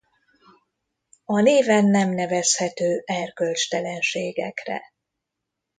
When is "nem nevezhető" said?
1.85-3.01